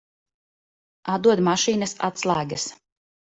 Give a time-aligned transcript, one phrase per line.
[1.15, 2.67] Atdod mašīnas atslēgas.